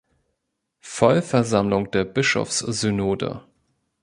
[0.81, 3.43] Vollversammlung der Bischofssynode.